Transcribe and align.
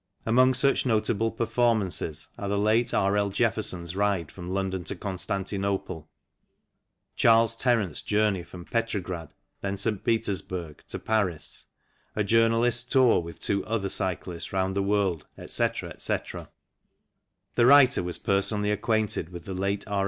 Among 0.25 0.55
such 0.55 0.83
notable 0.83 1.29
performances 1.29 2.29
are 2.35 2.49
the 2.49 2.57
late 2.57 2.91
R. 2.91 3.15
L. 3.17 3.29
Jefferson's 3.29 3.95
ride 3.95 4.31
from 4.31 4.49
London 4.51 4.83
to 4.85 4.95
Constantinople; 4.95 6.09
Charles 7.15 7.55
Terront's 7.55 8.01
journey 8.01 8.41
from 8.41 8.65
Petrograd 8.65 9.35
(then 9.61 9.77
St. 9.77 10.03
Petersburg) 10.03 10.83
to 10.87 10.97
Paris; 10.97 11.65
a 12.15 12.23
journalist's 12.23 12.81
tour 12.81 13.19
with 13.21 13.39
two 13.39 13.63
other 13.67 13.89
cyclists 13.89 14.51
round 14.51 14.75
the 14.75 14.81
world, 14.81 15.27
etc., 15.37 15.89
etc. 15.91 16.49
The 17.53 17.67
writer 17.67 18.01
was 18.01 18.17
personally 18.17 18.71
acquainted 18.71 19.29
with 19.29 19.45
the 19.45 19.53
late 19.53 19.87
R. 19.87 19.99